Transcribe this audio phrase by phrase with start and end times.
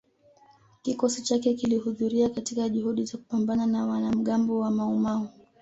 [0.81, 5.29] kikosi chake kilihudhuria katika juhudi za kupambana na wanamgambo wa Maumau